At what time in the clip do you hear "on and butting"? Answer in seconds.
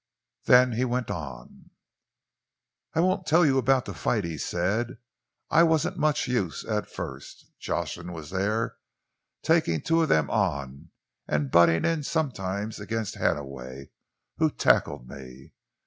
10.31-11.85